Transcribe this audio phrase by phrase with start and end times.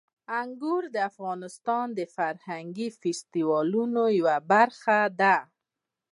[0.39, 5.35] انګور د افغانستان د فرهنګي فستیوالونو یوه برخه ده.